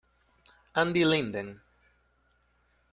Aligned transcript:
Andy 0.73 1.05
Linden 1.05 1.61